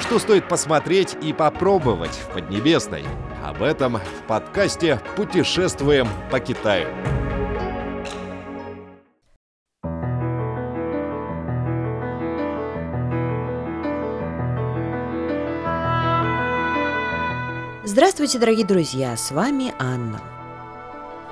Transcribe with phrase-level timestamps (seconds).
[0.00, 3.04] Что стоит посмотреть и попробовать в Поднебесной?
[3.44, 6.88] Об этом в подкасте «Путешествуем по Китаю».
[17.84, 19.16] Здравствуйте, дорогие друзья!
[19.16, 20.39] С вами Анна.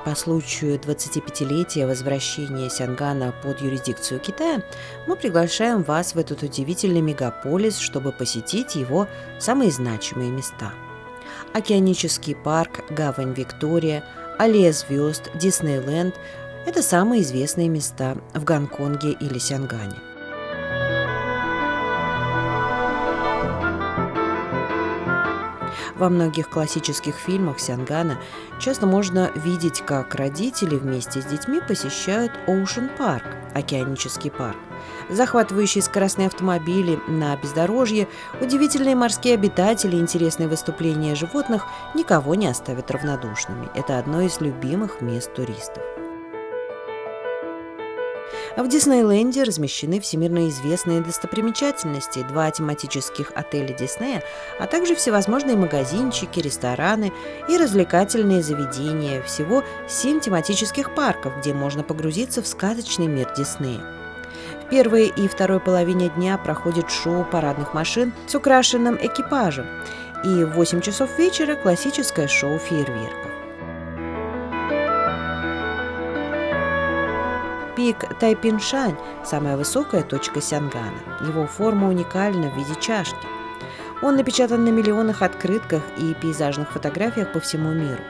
[0.08, 4.62] По случаю 25-летия возвращения Сянгана под юрисдикцию Китая
[5.06, 9.06] мы приглашаем вас в этот удивительный мегаполис, чтобы посетить его
[9.38, 10.72] самые значимые места.
[11.52, 14.02] Океанический парк, гавань Виктория,
[14.38, 16.14] Аллея звезд, Диснейленд–
[16.66, 19.96] это самые известные места в Гонконге или Сянгане.
[25.98, 28.18] Во многих классических фильмах Сянгана
[28.60, 34.56] часто можно видеть, как родители вместе с детьми посещают Ocean Park, океанический парк.
[35.10, 38.06] Захватывающие скоростные автомобили на бездорожье,
[38.40, 43.68] удивительные морские обитатели интересные выступления животных никого не оставят равнодушными.
[43.74, 45.82] Это одно из любимых мест туристов.
[48.58, 54.24] В Диснейленде размещены всемирно известные достопримечательности, два тематических отеля Диснея,
[54.58, 57.12] а также всевозможные магазинчики, рестораны
[57.48, 59.22] и развлекательные заведения.
[59.22, 63.80] Всего семь тематических парков, где можно погрузиться в сказочный мир Диснея.
[64.66, 69.66] В первой и второй половине дня проходит шоу парадных машин с украшенным экипажем,
[70.24, 73.27] и в 8 часов вечера классическое шоу фейерверков.
[77.88, 80.98] Пик Тайпиншань– самая высокая точка Сянгана.
[81.22, 83.16] Его форма уникальна в виде чашки.
[84.02, 88.02] Он напечатан на миллионах открытках и пейзажных фотографиях по всему миру.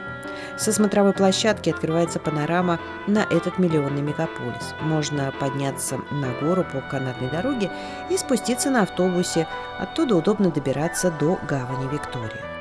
[0.57, 2.77] Со смотровой площадки открывается панорама
[3.07, 4.75] на этот миллионный мегаполис.
[4.81, 7.71] Можно подняться на гору по канатной дороге
[8.09, 9.47] и спуститься на автобусе.
[9.79, 12.58] Оттуда удобно добираться до гавани Виктория.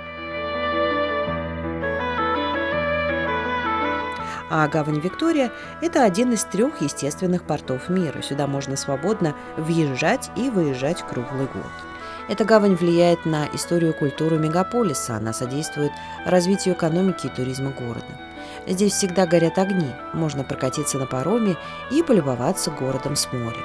[4.50, 8.22] А гавань Виктория– это один из трех естественных портов мира.
[8.22, 11.72] Сюда можно свободно въезжать и выезжать круглый год.
[12.28, 15.92] Эта гавань влияет на историю и культуру мегаполиса, она содействует
[16.26, 18.06] развитию экономики и туризма города.
[18.66, 21.56] Здесь всегда горят огни, можно прокатиться на пароме
[21.91, 23.56] и полюбоваться городом с моря.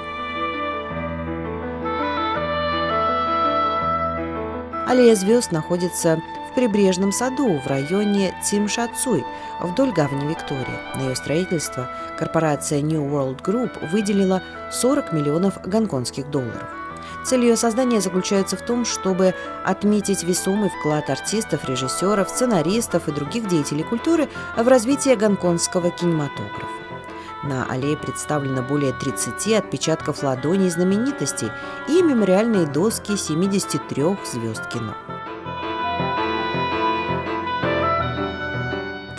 [4.86, 6.22] Аллея звезд находится
[6.54, 9.24] в прибрежном саду в районе Цимшацуй
[9.60, 10.94] вдоль гавани Виктория.
[10.94, 16.68] На ее строительство корпорация New World Group выделила 40 миллионов гонконгских долларов.
[17.24, 19.34] Цель ее создания заключается в том, чтобы
[19.64, 26.68] отметить весомый вклад артистов, режиссеров, сценаристов и других деятелей культуры в развитие гонконгского кинематографа.
[27.42, 31.50] На аллее представлено более 30 отпечатков ладоней знаменитостей
[31.88, 34.94] и мемориальные доски 73 звезд кино.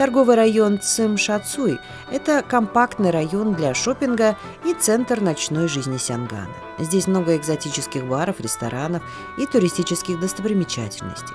[0.05, 1.79] Торговый район Цимшацуй–
[2.11, 6.53] это компактный район для шопинга и центр ночной жизни Сянгана.
[6.77, 9.01] Здесь много экзотических баров, ресторанов
[9.39, 11.33] и туристических достопримечательностей.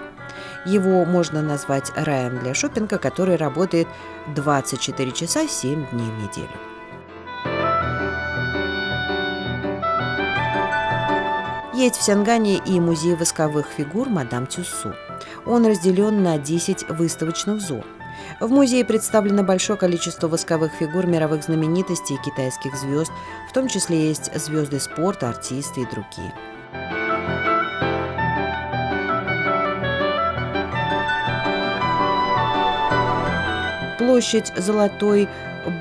[0.67, 3.89] Его можно назвать раем для шопинга, который работает
[4.37, 6.49] 24 часа 7 дней в неделю.
[11.75, 14.95] Есть в Сянгане и музей восковых фигур «Мадам Тюссу».
[15.45, 17.83] Он разделен на 10 выставочных зон–
[18.41, 23.13] в музее представлено большое количество восковых фигур мировых знаменитостей и китайских звезд,
[23.49, 26.33] в том числе есть звезды спорта, артисты и другие.
[33.99, 35.29] Площадь Золотой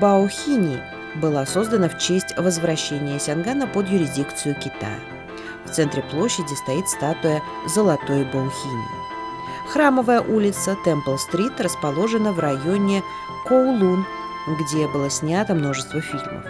[0.00, 0.80] Баохини
[1.16, 5.00] была создана в честь возвращения Сянгана под юрисдикцию Китая.
[5.64, 9.19] В центре площади стоит статуя Золотой Баохини.
[9.72, 13.04] Храмовая улица Темпл-стрит расположена в районе
[13.46, 14.04] Коулун,
[14.58, 16.44] где было снято множество фильмов.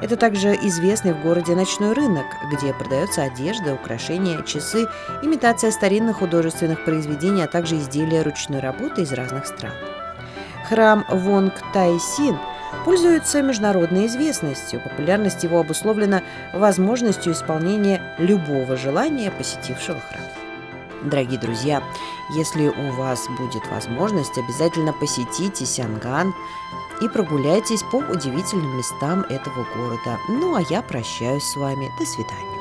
[0.00, 4.86] Это также известный в городе ночной рынок, где продается одежда, украшения, часы,
[5.20, 9.72] имитация старинных художественных произведений, а также изделия ручной работы из разных стран.
[10.68, 12.38] Храм Вонг Тайсин
[12.84, 14.80] пользуется международной известностью.
[14.80, 16.22] Популярность его обусловлена
[16.54, 20.49] возможностью исполнения любого желания посетившего храм.
[21.02, 21.82] Дорогие друзья,
[22.28, 26.34] если у вас будет возможность, обязательно посетите Сянган
[27.00, 30.18] и прогуляйтесь по удивительным местам этого города.
[30.28, 31.90] Ну а я прощаюсь с вами.
[31.98, 32.59] До свидания.